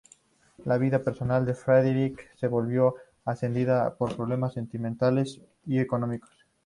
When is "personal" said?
1.03-1.45